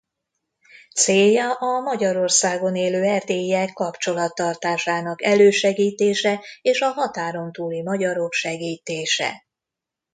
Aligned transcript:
Célja 0.95 1.51
a 1.53 1.79
Magyarországon 1.79 2.75
élő 2.75 3.03
erdélyiek 3.03 3.73
kapcsolattartásának 3.73 5.23
elősegítése 5.23 6.43
és 6.61 6.81
a 6.81 6.89
határon 6.89 7.51
túli 7.51 7.81
magyarok 7.81 8.31
segítése. 8.33 9.45